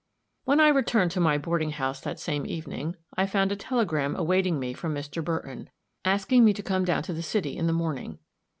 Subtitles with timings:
[0.45, 4.59] When I returned to my boarding house that same evening, I found a telegram awaiting
[4.59, 5.23] me from Mr.
[5.23, 5.69] Burton,
[6.03, 8.17] asking me to come down to the city in the morning.